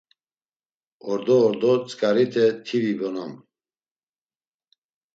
Ordo 1.11 1.35
ordo 1.49 1.71
tzǩarite 1.85 2.45
ti 2.65 2.77
vibonam. 2.83 3.33